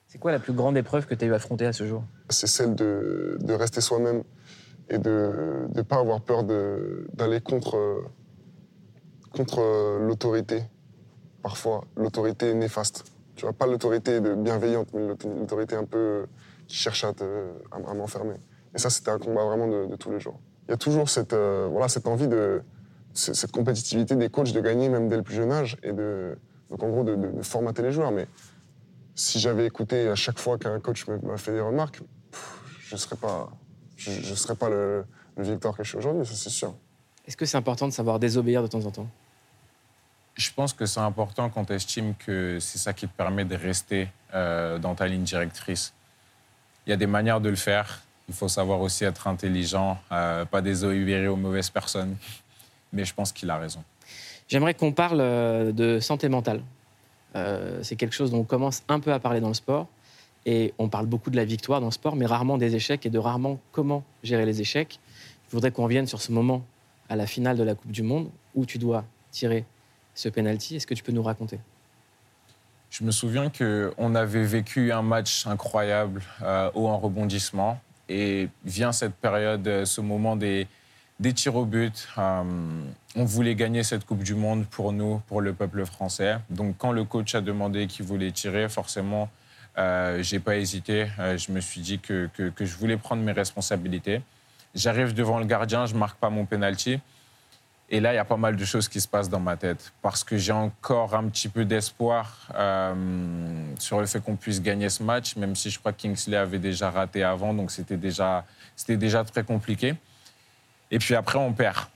[0.07, 2.03] C'est quoi la plus grande épreuve que tu as eu à affronter à ce jour?
[2.29, 4.23] C'est celle de, de rester soi-même
[4.89, 8.03] et de ne pas avoir peur d'aller contre,
[9.31, 10.63] contre euh, l'autorité.
[11.41, 13.03] Parfois, l'autorité néfaste.
[13.35, 16.25] Tu vois, pas l'autorité de bienveillante, mais l'auto- l'autorité un peu
[16.67, 18.35] qui cherche à, te- à- à m'enfermer.
[18.75, 20.39] Et ça, c'était un combat vraiment de, de tous les jours.
[20.67, 22.61] Il y a toujours cette, euh, voilà, cette envie de.
[23.13, 26.37] ce- Cette compétitivité des coachs de gagner même dès le plus jeune âge et de,
[26.69, 28.11] donc en gros de, de- de formater les joueurs.
[28.11, 28.27] Mais
[29.15, 32.01] si j'avais écouté à chaque fois qu'un coach me- m'a fait des remarques,
[32.31, 33.49] pff, je ne serais pas,
[33.95, 35.05] je, je serais pas le,
[35.37, 36.75] le Victor que je suis aujourd'hui, ça c'est sûr.
[37.25, 39.07] Est-ce que c'est important de savoir désobéir de temps en temps?
[40.35, 43.55] Je pense que c'est important quand tu estimes que c'est ça qui te permet de
[43.55, 45.93] rester euh, dans ta ligne directrice.
[46.87, 48.01] Il y a des manières de le faire.
[48.29, 52.15] Il faut savoir aussi être intelligent, euh, pas désobéir aux mauvaises personnes.
[52.93, 53.83] Mais je pense qu'il a raison.
[54.47, 56.61] J'aimerais qu'on parle euh, de santé mentale.
[57.35, 59.87] Euh, c'est quelque chose dont on commence un peu à parler dans le sport.
[60.45, 63.09] Et on parle beaucoup de la victoire dans le sport, mais rarement des échecs et
[63.09, 65.01] de rarement comment gérer les échecs.
[65.49, 66.63] Je voudrais qu'on revienne sur ce moment
[67.09, 69.65] à la finale de la Coupe du Monde où tu dois tirer
[70.15, 70.77] ce penalty.
[70.77, 71.59] Est-ce que tu peux nous raconter?
[72.89, 77.79] Je me souviens qu'on avait vécu un match incroyable, euh, haut en rebondissement.
[78.09, 80.67] Et vient cette période, euh, ce moment des,
[81.19, 82.07] des tirs au but.
[82.17, 82.43] euh,
[83.15, 86.37] on voulait gagner cette Coupe du Monde pour nous, pour le peuple français.
[86.49, 89.29] Donc quand le coach a demandé qu'il voulait tirer, forcément,
[89.77, 91.07] euh, j'ai pas hésité.
[91.19, 94.21] Euh, je me suis dit que, que, que je voulais prendre mes responsabilités.
[94.75, 96.99] J'arrive devant le gardien, je marque pas mon penalty.
[97.89, 99.93] Et là, il y a pas mal de choses qui se passent dans ma tête
[100.01, 104.89] parce que j'ai encore un petit peu d'espoir euh, sur le fait qu'on puisse gagner
[104.89, 108.45] ce match, même si je crois que Kingsley avait déjà raté avant, donc c'était déjà,
[108.75, 109.95] c'était déjà très compliqué.
[110.91, 111.87] Et puis après, on perd.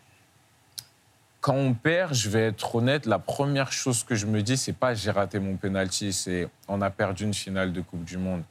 [1.41, 4.73] Quand on perd, je vais être honnête, la première chose que je me dis, c'est
[4.73, 8.43] pas j'ai raté mon penalty, c'est on a perdu une finale de Coupe du Monde.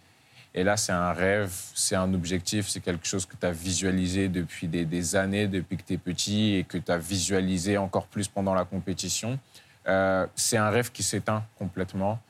[0.54, 4.28] Et là, c'est un rêve, c'est un objectif, c'est quelque chose que tu as visualisé
[4.28, 8.26] depuis des, années, depuis que tu es petit et que tu as visualisé encore plus
[8.26, 9.38] pendant la compétition.
[9.86, 12.20] Euh, c'est un rêve qui s'éteint complètement.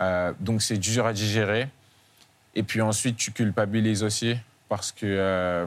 [0.00, 1.68] Euh, donc, c'est dur à digérer.
[2.54, 4.36] Et puis ensuite, tu culpabilises aussi
[4.68, 5.66] parce que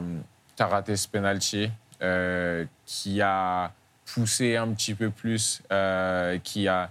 [0.56, 1.70] tu as raté ce penalty
[2.02, 3.72] euh, qui a
[4.04, 6.90] poussé un petit peu plus, euh, qui, a,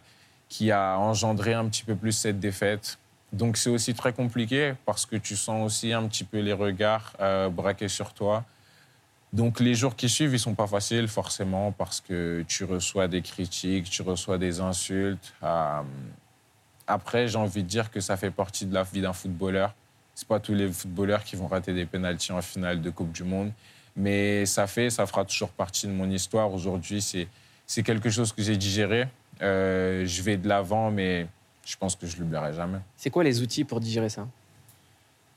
[0.50, 2.98] qui a engendré un petit peu plus cette défaite.
[3.34, 7.14] Donc c'est aussi très compliqué parce que tu sens aussi un petit peu les regards
[7.20, 8.46] euh, braqués sur toi.
[9.34, 13.24] Donc les jours qui suivent, ils sont pas faciles forcément parce que tu reçois des
[13.24, 15.34] critiques, tu reçois des insultes.
[15.42, 15.82] Euh,
[16.86, 19.74] après, j'ai envie de dire que ça fait partie de la vie d'un footballeur.
[20.14, 23.24] C'est pas tous les footballeurs qui vont rater des pénaltys en finale de Coupe du
[23.24, 23.52] Monde,
[23.96, 26.54] mais ça fait, ça fera toujours partie de mon histoire.
[26.54, 27.28] Aujourd'hui, c'est
[27.66, 29.08] c'est quelque chose que j'ai digéré.
[29.42, 31.28] Euh, je vais de l'avant, mais
[31.66, 32.80] je pense que je l'oublierai jamais.
[32.98, 34.28] C'est quoi les outils pour digérer ça?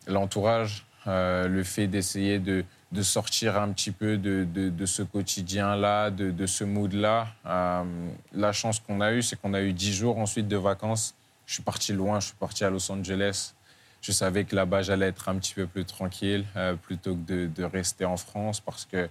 [0.06, 5.02] L'entourage, euh, le fait d'essayer de, de sortir un petit peu de, de, de ce
[5.02, 7.28] quotidien-là, de, de ce mood-là.
[7.44, 7.84] Euh,
[8.32, 11.14] la chance qu'on a eue, c'est qu'on a eu dix jours ensuite de vacances.
[11.46, 13.54] Je suis parti loin, je suis parti à Los Angeles.
[14.02, 17.46] Je savais que là-bas, j'allais être un petit peu plus tranquille euh, plutôt que de,
[17.46, 19.08] de rester en France parce que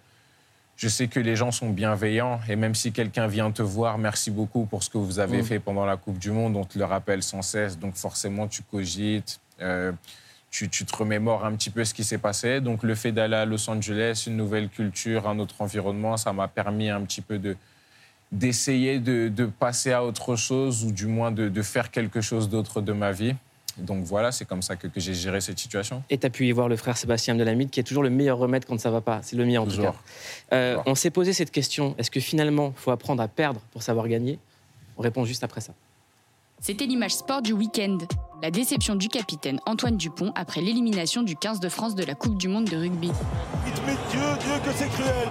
[0.78, 4.30] je sais que les gens sont bienveillants et même si quelqu'un vient te voir, merci
[4.32, 5.46] beaucoup pour ce que vous avez Mm.
[5.46, 7.80] fait pendant la Coupe du Monde, on te le rappelle sans cesse.
[7.80, 9.92] Donc forcément, tu cogites, euh,
[10.52, 12.60] tu, tu te remémores un petit peu ce qui s'est passé.
[12.62, 16.48] Donc le fait d'aller à Los Angeles, une nouvelle culture, un autre environnement, ça m'a
[16.48, 17.56] permis un petit peu de
[18.32, 22.50] d'essayer de, de passer à autre chose ou du moins de, de faire quelque chose
[22.50, 23.36] d'autre de ma vie.
[23.78, 26.02] Donc voilà, c'est comme ça que, que j'ai géré cette situation.
[26.10, 28.38] Et tu as pu y voir le frère Sébastien Abdelhamid, qui est toujours le meilleur
[28.38, 29.20] remède quand ça va pas.
[29.22, 29.94] C'est le mien en tout Toujours.
[29.94, 30.56] cas.
[30.56, 33.84] Euh, on s'est posé cette question est-ce que finalement, il faut apprendre à perdre pour
[33.84, 34.40] savoir gagner?
[34.98, 35.74] On répond juste après ça.
[36.62, 37.98] C'était l'image sport du week-end.
[38.42, 42.38] La déception du capitaine Antoine Dupont après l'élimination du 15 de France de la Coupe
[42.38, 43.12] du Monde de rugby.
[43.86, 45.30] Mais Dieu, Dieu, que c'est cruel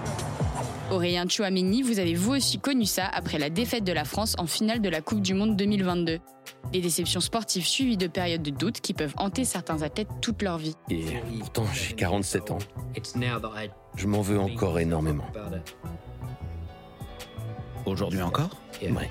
[0.90, 4.46] Aurélien Chouameni, vous avez vous aussi connu ça après la défaite de la France en
[4.46, 6.18] finale de la Coupe du Monde 2022.
[6.72, 10.58] Des déceptions sportives suivies de périodes de doute qui peuvent hanter certains athlètes toute leur
[10.58, 10.74] vie.
[10.90, 11.04] Et
[11.40, 12.58] pourtant, j'ai 47 ans.
[13.96, 15.24] Je m'en veux encore énormément.
[17.86, 18.50] Aujourd'hui encore
[18.82, 19.08] Ouais.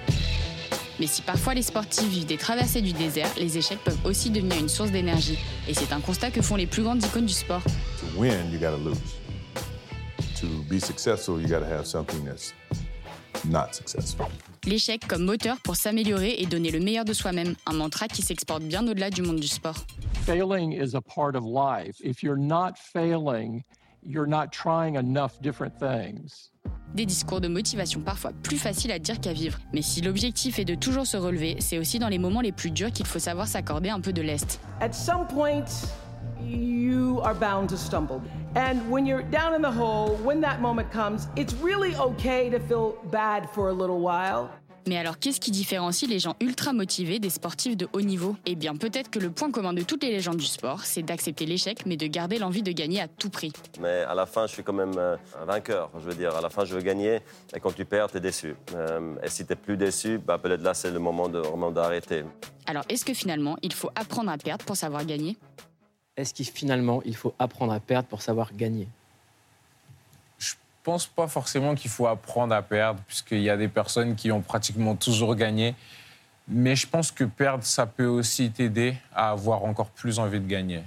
[0.99, 4.59] Mais si parfois les sportifs vivent des traversées du désert, les échecs peuvent aussi devenir
[4.59, 5.39] une source d'énergie.
[5.67, 7.63] Et c'est un constat que font les plus grandes icônes du sport.
[7.63, 8.97] To win, you gotta lose.
[10.43, 12.53] To be successful, you gotta have something that's
[13.45, 14.25] not successful.
[14.65, 18.62] L'échec comme moteur pour s'améliorer et donner le meilleur de soi-même, un mantra qui s'exporte
[18.63, 19.86] bien au-delà du monde du sport.
[20.25, 21.95] Failing is a part of life.
[22.03, 23.63] If you're not failing,
[24.06, 26.51] you're not trying enough different things.
[26.93, 29.58] Des discours de motivation parfois plus faciles à dire qu'à vivre.
[29.71, 32.69] Mais si l'objectif est de toujours se relever, c'est aussi dans les moments les plus
[32.69, 34.60] durs qu'il faut savoir s'accorder un peu de lest.
[34.82, 35.63] At some point,
[36.43, 38.21] you are bound to stumble.
[38.56, 42.60] And when you're down in the hole, when that moment comes, it's really okay to
[42.60, 44.49] feel bad for a little while.
[44.86, 48.36] Mais alors, qu'est-ce qui différencie les gens ultra motivés des sportifs de haut niveau?
[48.45, 51.45] Eh bien, peut-être que le point commun de toutes les légendes du sport, c'est d'accepter
[51.45, 53.53] l'échec, mais de garder l'envie de gagner à tout prix.
[53.79, 55.89] Mais à la fin, je suis quand même euh, un vainqueur.
[55.99, 57.21] Je veux dire, à la fin, je veux gagner.
[57.56, 58.56] Et quand tu perds, tu es déçu.
[58.75, 61.71] Euh, et si tu n'es plus déçu, bah, peut-être là, c'est le moment de vraiment
[61.71, 62.25] d'arrêter.
[62.65, 65.38] Alors, est-ce que finalement, il faut apprendre à perdre pour savoir gagner?
[66.15, 68.88] Est-ce qu'il finalement, il faut apprendre à perdre pour savoir gagner?
[70.38, 74.32] Je pense pas forcément qu'il faut apprendre à perdre, puisqu'il y a des personnes qui
[74.32, 75.76] ont pratiquement toujours gagné.
[76.47, 80.47] Mais je pense que perdre, ça peut aussi t'aider à avoir encore plus envie de
[80.47, 80.84] gagner.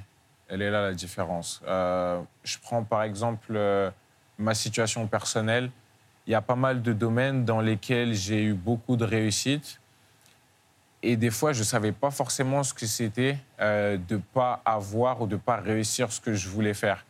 [0.49, 1.61] Elle est là la différence.
[1.67, 3.91] Euh, je prends par exemple euh,
[4.39, 5.71] ma situation personnelle.
[6.27, 9.81] Il y a pas mal de domaines dans lesquels j'ai eu beaucoup de réussite.
[11.07, 14.61] Et des fois, je ne savais pas forcément ce que c'était euh, de ne pas
[14.64, 17.07] avoir ou de ne pas réussir ce que je voulais faire.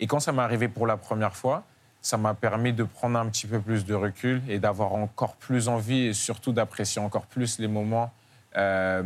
[0.00, 1.62] Et quand ça m'est arrivé pour la première fois,
[2.02, 5.68] ça m'a permis de prendre un petit peu plus de recul et d'avoir encore plus
[5.68, 8.12] envie et surtout d'apprécier encore plus les moments
[8.56, 9.04] euh,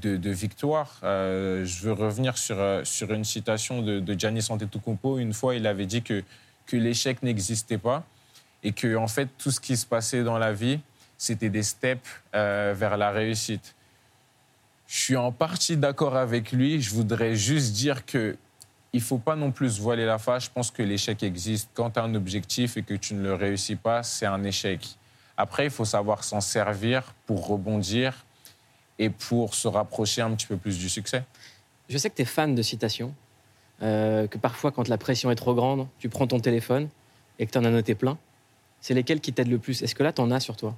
[0.00, 0.98] de, victoire.
[1.02, 5.18] Euh, je veux revenir sur, sur une citation de, de Giannis Antetokounmpo.
[5.18, 6.24] Une fois, il avait dit que,
[6.64, 8.02] que l'échec n'existait pas
[8.62, 10.80] et que en fait tout ce qui se passait dans la vie,
[11.18, 13.74] c'était des steps euh, vers la réussite.
[14.86, 16.80] Je suis en partie d'accord avec lui.
[16.80, 18.36] Je voudrais juste dire que
[18.92, 20.44] il faut pas non plus voiler la face.
[20.44, 21.68] Je pense que l'échec existe.
[21.74, 24.86] Quand tu as un objectif et que tu ne le réussis pas, c'est un échec.
[25.36, 28.24] Après, il faut savoir s'en servir pour rebondir
[29.00, 31.24] et pour se rapprocher un petit peu plus du succès.
[31.88, 33.12] Je sais que tu es fan de citations,
[33.82, 36.88] euh, que parfois, quand la pression est trop grande, tu prends ton téléphone
[37.40, 38.16] et que tu en as noté plein.
[38.80, 39.82] C'est lesquels qui t'aident le plus?
[39.82, 40.76] Est-ce que là, tu en as sur toi?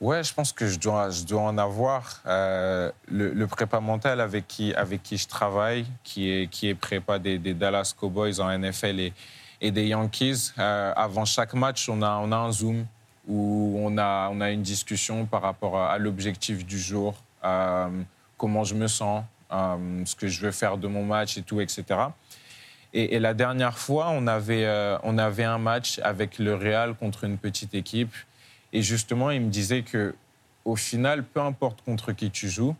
[0.00, 2.22] Ouais, je pense que je dois, je dois en avoir.
[2.26, 6.74] Euh, le, le, prépa mental avec qui, avec qui je travaille, qui est, qui est
[6.74, 9.12] prépa des, des Dallas Cowboys en NFL et,
[9.60, 12.86] et des Yankees, euh, avant chaque match, on a, on a un Zoom
[13.26, 17.88] où on a, on a une discussion par rapport à, l'objectif du jour, euh,
[18.36, 21.60] comment je me sens, euh, ce que je veux faire de mon match et tout,
[21.60, 21.84] etc.
[22.94, 26.94] Et, et la dernière fois, on avait, euh, on avait un match avec le Real
[26.94, 28.14] contre une petite équipe.
[28.72, 30.14] Et justement, il me disait que
[30.64, 32.76] au final, peu importe contre qui tu joues,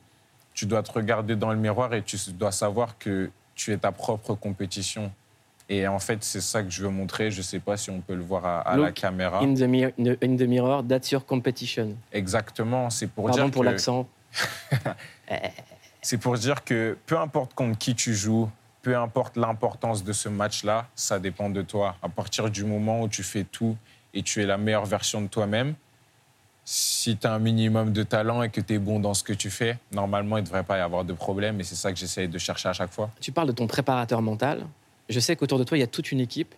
[0.55, 3.93] tu dois te regarder dans le miroir et tu dois savoir que tu es ta
[3.93, 5.11] propre compétition.
[5.69, 7.31] Et en fait, c'est ça que je veux montrer.
[7.31, 9.41] Je ne sais pas si on peut le voir à, à la caméra.
[9.41, 11.95] In the, mir in the mirror, that's your competition.
[12.13, 12.89] Exactement.
[12.91, 13.69] C'est pour Pardon dire pour que...
[13.69, 14.09] l'accent.
[16.03, 18.51] c'est pour dire que peu importe contre qui tu joues,
[18.83, 21.97] peu importe l'importance de ce match-là, ça dépend de toi.
[22.03, 23.77] À partir du moment où tu fais tout
[24.15, 25.75] et tu es la meilleure version de toi-même,
[26.65, 29.33] si tu as un minimum de talent et que tu es bon dans ce que
[29.33, 31.59] tu fais, normalement, il ne devrait pas y avoir de problème.
[31.61, 33.11] Et c'est ça que j'essaye de chercher à chaque fois.
[33.21, 34.67] Tu parles de ton préparateur mental.
[35.09, 36.55] Je sais qu'autour de toi, il y a toute une équipe.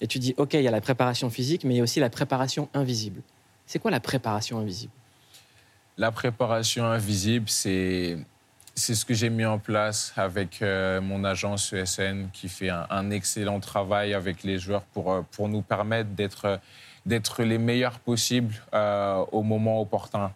[0.00, 2.00] Et tu dis, OK, il y a la préparation physique, mais il y a aussi
[2.00, 3.20] la préparation invisible.
[3.66, 4.92] C'est quoi la préparation invisible?
[5.98, 8.16] La préparation invisible, c'est
[8.74, 13.10] c'est ce que j'ai mis en place avec euh, mon agence ESN qui fait un,
[13.10, 16.60] excellent travail avec les joueurs pour, euh, pour nous permettre d'être,
[17.06, 20.32] d'être les meilleurs possibles euh, au moment opportun.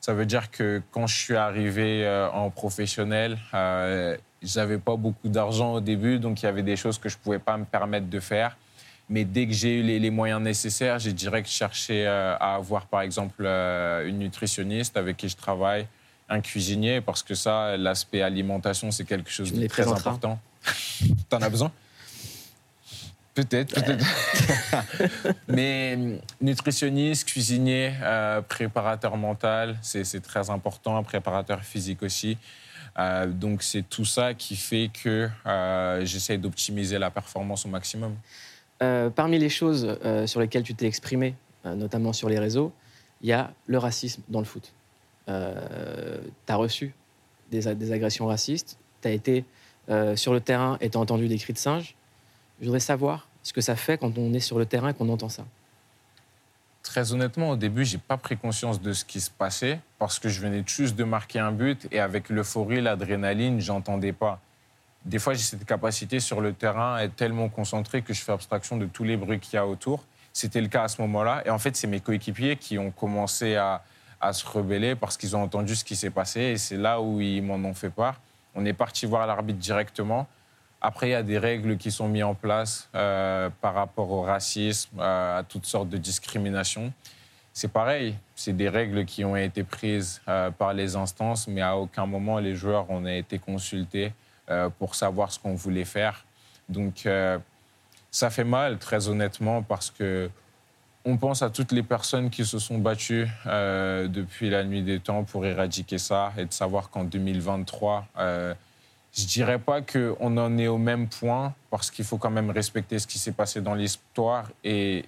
[0.00, 3.36] Ça veut dire que quand je suis arrivé en professionnel,
[4.42, 7.38] j'avais pas beaucoup d'argent au début, donc il y avait des choses que je pouvais
[7.38, 8.56] pas me permettre de faire.
[9.10, 13.02] Mais dès que j'ai eu les, les, moyens nécessaires, j'ai direct cherché à avoir, par
[13.02, 15.86] exemple, une nutritionniste avec qui je travaille,
[16.30, 20.38] un cuisinier parce que ça, l'aspect alimentation, c'est quelque chose de très important.
[21.28, 21.70] T'en as besoin?
[23.42, 24.04] Peut-être, peut-être.
[25.48, 25.98] Mais
[26.40, 32.36] nutritionniste, cuisinier, euh, préparateur mental, c'est très important, préparateur physique aussi.
[32.98, 38.14] Euh, donc c'est tout ça qui fait que euh, j'essaie d'optimiser la performance au maximum.
[39.14, 42.72] parmi les choses sur lesquelles tu t'es exprimé, notamment sur les réseaux,
[43.22, 44.72] il y a le racisme dans le foot.
[45.28, 46.94] Euh, tu as reçu
[47.50, 49.44] des, agressions racistes, tu as été
[49.88, 51.94] euh, sur le terrain et tu as entendu des cris de singe.
[52.60, 55.08] Je voudrais savoir ce que ça fait quand on est sur le terrain et qu'on
[55.08, 55.44] entend ça.
[56.82, 60.28] Très honnêtement, au début, j'ai pas pris conscience de ce qui se passait parce que
[60.28, 64.40] je venais juste de marquer un but et avec l'euphorie, l'adrénaline, j'entendais pas.
[65.04, 68.32] Des fois, j'ai cette capacité sur le terrain à être tellement concentré que je fais
[68.32, 70.04] abstraction de tous les bruits qu'il y a autour.
[70.32, 71.42] C'était le cas à ce moment-là.
[71.46, 73.82] Et en fait, c'est mes coéquipiers qui ont commencé à,
[74.20, 77.20] à se rebeller parce qu'ils ont entendu ce qui s'est passé et c'est là où
[77.20, 78.20] ils m'en ont fait part.
[78.54, 80.28] On est parti voir l'arbitre directement.
[80.80, 84.22] Après, il y a des règles qui sont mises en place euh, par rapport au
[84.22, 86.92] racisme, euh, à toutes sortes de discriminations.
[87.52, 91.76] C'est pareil, c'est des règles qui ont été prises euh, par les instances, mais à
[91.76, 94.12] aucun moment les joueurs ont été consultés
[94.80, 96.24] pour savoir ce qu'on voulait faire.
[96.68, 97.08] Donc,
[98.10, 100.28] ça fait mal, très honnêtement, parce que
[101.04, 105.22] on pense à toutes les personnes qui se sont battues depuis la nuit des temps
[105.22, 108.54] pour éradiquer ça et de savoir qu'en 2023, euh,
[109.12, 112.98] je dirais pas qu'on en est au même point parce qu'il faut quand même respecter
[112.98, 115.04] ce qui s'est passé dans l'histoire et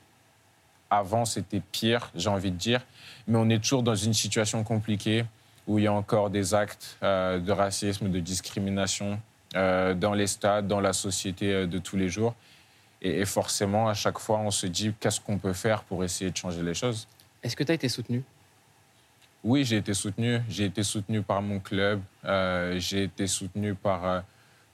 [0.90, 2.84] avant c'était pire, j'ai envie de dire,
[3.26, 5.24] mais on est toujours dans une situation compliquée
[5.66, 9.20] où il y a encore des actes euh, de racisme, de discrimination
[9.54, 12.34] euh, dans les stades, dans la société de tous les jours.
[13.00, 16.36] Et, forcément, à chaque fois, on se dit qu'est-ce qu'on peut faire pour essayer de
[16.36, 17.08] changer les choses?
[17.42, 18.22] Est-ce que tu as été soutenu?
[19.44, 20.40] Oui, j'ai été soutenu.
[20.48, 22.00] J'ai été soutenu par mon club.
[22.24, 24.20] Euh, j'ai été soutenu par, euh,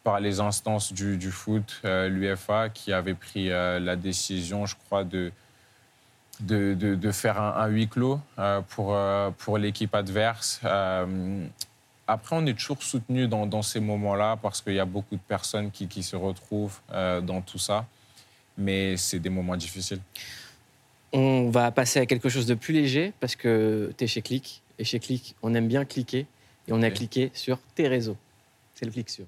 [0.04, 5.32] par les instances du, foot, euh, l'UFA, qui avait pris la décision, je crois, de,
[6.40, 8.20] de, de, faire un, huis clos
[8.70, 8.96] pour,
[9.38, 10.60] pour l'équipe adverse.
[12.06, 15.20] Après, on est toujours soutenu dans, dans ces moments-là parce qu'il y a beaucoup de
[15.20, 17.86] personnes qui, qui se retrouvent dans tout ça
[18.58, 20.00] mais c'est des moments difficiles.
[21.12, 24.62] On va passer à quelque chose de plus léger parce que tu es chez Click.
[24.78, 26.26] Et chez Click, on aime bien cliquer.
[26.66, 28.16] Et on a cliqué sur tes réseaux.
[28.74, 29.24] C'est le clic sur.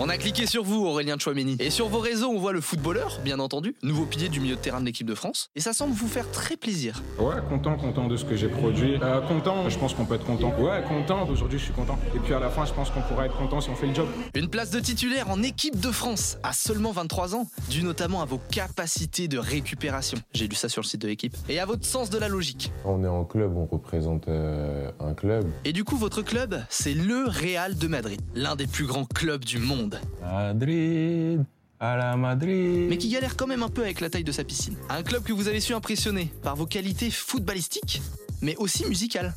[0.00, 1.56] On a cliqué sur vous, Aurélien Chouameni.
[1.60, 4.60] Et sur vos réseaux, on voit le footballeur, bien entendu, nouveau pilier du milieu de
[4.60, 5.50] terrain de l'équipe de France.
[5.54, 7.00] Et ça semble vous faire très plaisir.
[7.20, 8.96] Ouais, content, content de ce que j'ai produit.
[9.00, 10.52] Euh, content, je pense qu'on peut être content.
[10.58, 11.96] Ouais, content, aujourd'hui je suis content.
[12.16, 13.94] Et puis à la fin, je pense qu'on pourra être content si on fait le
[13.94, 14.08] job.
[14.34, 18.24] Une place de titulaire en équipe de France à seulement 23 ans, dû notamment à
[18.24, 20.18] vos capacités de récupération.
[20.32, 21.36] J'ai lu ça sur le site de l'équipe.
[21.48, 22.72] Et à votre sens de la logique.
[22.84, 25.46] On est en club, on représente euh, un club.
[25.64, 29.44] Et du coup, votre club, c'est le Real de Madrid, l'un des plus grands clubs
[29.44, 29.83] du monde.
[30.22, 31.44] Madrid,
[31.80, 32.86] à la Madrid.
[32.88, 34.76] Mais qui galère quand même un peu avec la taille de sa piscine.
[34.88, 38.02] Un club que vous avez su impressionner par vos qualités footballistiques,
[38.42, 39.34] mais aussi musicales.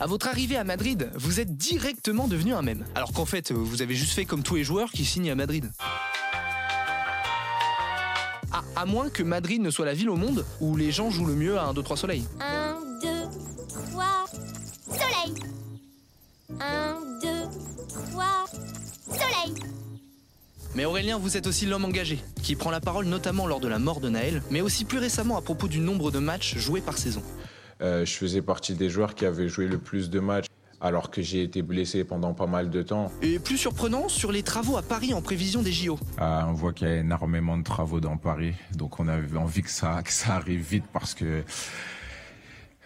[0.00, 2.84] À votre arrivée à Madrid, vous êtes directement devenu un mème.
[2.94, 5.70] Alors qu'en fait, vous avez juste fait comme tous les joueurs qui signent à Madrid.
[8.52, 11.26] À, à moins que Madrid ne soit la ville au monde où les gens jouent
[11.26, 12.24] le mieux à 1, 2, 3 soleil.
[12.40, 13.08] 1, 2,
[13.90, 14.26] 3,
[14.86, 15.34] soleil
[16.50, 17.28] 1, 2,
[18.10, 18.24] 3,
[19.06, 19.54] soleil
[20.74, 23.78] mais Aurélien, vous êtes aussi l'homme engagé, qui prend la parole notamment lors de la
[23.78, 26.98] mort de Naël, mais aussi plus récemment à propos du nombre de matchs joués par
[26.98, 27.22] saison.
[27.80, 30.46] Euh, je faisais partie des joueurs qui avaient joué le plus de matchs
[30.80, 33.10] alors que j'ai été blessé pendant pas mal de temps.
[33.22, 35.98] Et plus surprenant, sur les travaux à Paris en prévision des JO.
[36.18, 39.62] Ah, on voit qu'il y a énormément de travaux dans Paris, donc on avait envie
[39.62, 41.42] que ça, que ça arrive vite parce que...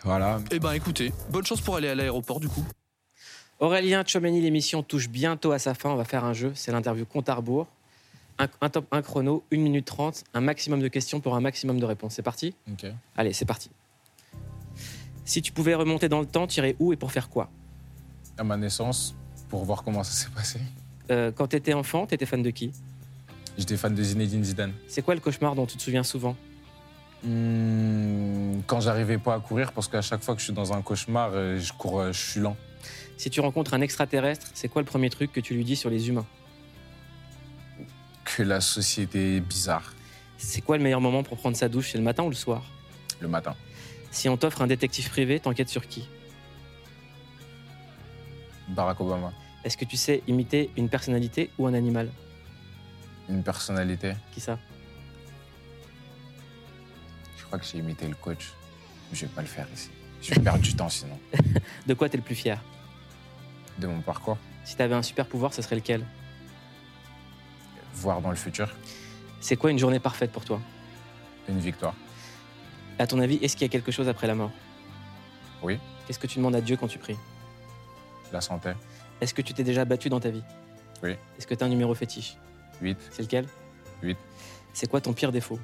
[0.05, 0.41] Voilà.
[0.51, 2.65] Eh ben écoutez, bonne chance pour aller à l'aéroport du coup.
[3.63, 5.91] Aurélien Tchomeni, l'émission touche bientôt à sa fin.
[5.91, 7.69] On va faire un jeu, c'est l'interview compte à rebours.
[8.61, 11.85] Un, top, un chrono, 1 minute 30, un maximum de questions pour un maximum de
[11.85, 12.15] réponses.
[12.15, 12.57] C'est parti?
[13.17, 13.71] Allez, c'est parti.
[15.25, 17.51] Si tu pouvais remonter dans le temps, tirer où et pour faire quoi?
[18.37, 19.15] À ma naissance,
[19.49, 20.59] pour voir comment ça s'est passé.
[21.13, 22.73] Euh, quand tu étais enfant, tu étais fan de qui?
[23.57, 24.73] J'étais fan de Zinedine Zidane.
[24.89, 26.35] C'est quoi le cauchemar dont tu te souviens souvent?
[27.23, 30.83] Hmm, quand j'arrivais pas à courir, parce qu'à chaque fois que je suis dans un
[30.83, 32.57] cauchemar, euh, je cours, euh, je suis lent.
[33.23, 35.89] Si tu rencontres un extraterrestre, c'est quoi le premier truc que tu lui dis sur
[35.89, 36.27] les humains?
[38.25, 39.95] Que la société est bizarre.
[40.39, 41.93] C'est quoi le meilleur moment pour prendre sa douche?
[41.93, 42.65] C'est le matin ou le soir?
[43.21, 43.55] Le matin.
[44.11, 46.09] Si on t'offre un détective privé, t'enquêtes sur qui?
[48.71, 49.33] Barack Obama.
[49.63, 52.11] Est-ce que tu sais imiter une personnalité ou un animal?
[53.29, 54.15] Une personnalité.
[54.35, 54.59] Qui ça?
[57.39, 58.51] Je crois que j'ai imité le coach.
[59.13, 59.91] Je vais pas le faire ici.
[60.21, 61.21] Je vais perdre du temps sinon.
[61.87, 62.61] De quoi t'es le plus fier?
[63.79, 64.39] De mon parcours.
[64.65, 66.05] Si t'avais un super pouvoir, ce serait lequel?
[67.95, 68.69] Voir dans le futur.
[69.41, 70.61] C'est quoi une journée parfaite pour toi?
[71.49, 71.95] Une victoire.
[72.99, 74.53] À ton avis, est-ce qu'il y a quelque chose après la mort?
[75.63, 75.79] Oui.
[76.07, 77.17] Qu'est-ce que tu demandes à Dieu quand tu pries?
[78.33, 78.73] La santé.
[79.21, 80.43] Est-ce que tu t'es déjà battu dans ta vie?
[81.03, 81.17] Oui.
[81.39, 82.37] Est-ce que t'as un numéro fétiche?
[82.81, 82.99] 8.
[83.11, 83.47] C'est lequel?
[84.03, 84.17] 8.
[84.73, 85.59] C'est quoi ton pire défaut?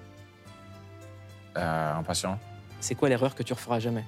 [1.57, 2.39] Euh, impatient.
[2.81, 4.05] C'est quoi l'erreur que tu referas jamais?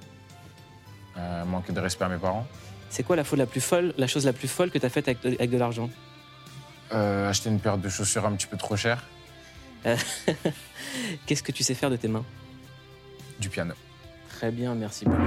[1.16, 2.46] Euh, manquer de respect à mes parents.
[2.90, 5.08] C'est quoi la, faute la plus folle, la chose la plus folle que t'as faite
[5.08, 5.88] avec, avec de l'argent
[6.92, 9.04] Euh, acheter une paire de chaussures un petit peu trop chère.
[9.86, 9.96] Euh,
[11.26, 12.24] Qu'est-ce que tu sais faire de tes mains?
[13.38, 13.74] Du piano.
[14.28, 15.22] Très bien, merci beaucoup.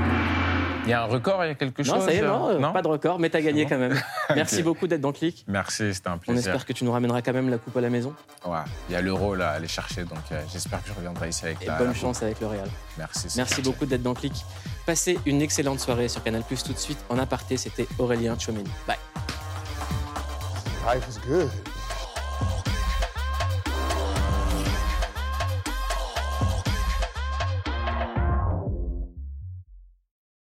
[0.84, 2.50] Il y a un record, il y a quelque chose Non, ça y est, non,
[2.50, 3.98] euh, pas de record, mais t'as gagné quand même.
[4.36, 5.46] Merci beaucoup d'être dans Click.
[5.48, 6.40] Merci, c'était un On plaisir.
[6.52, 8.14] espère que tu nous ramèneras quand même la coupe à la maison.
[8.46, 8.58] Ouais,
[8.90, 11.46] il y a l'euro là à aller chercher, donc euh, j'espère que je reviendrai ici
[11.46, 11.78] avec Et la.
[11.78, 12.26] bonne la chance coupe.
[12.26, 12.68] avec le Real.
[12.98, 13.28] Merci.
[13.38, 13.62] Merci gentil.
[13.70, 14.34] beaucoup d'être dans Click.
[14.86, 17.00] Passez une excellente soirée sur Canal Plus tout de suite.
[17.10, 18.70] En aparté, c'était Aurélien Tchouameni.
[18.86, 18.98] Bye.
[20.86, 21.50] Life is good.